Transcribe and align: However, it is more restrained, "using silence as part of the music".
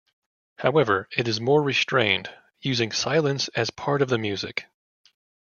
However, 0.57 1.07
it 1.15 1.27
is 1.27 1.39
more 1.39 1.61
restrained, 1.61 2.27
"using 2.59 2.91
silence 2.91 3.49
as 3.49 3.69
part 3.69 4.01
of 4.01 4.09
the 4.09 4.17
music". 4.17 4.65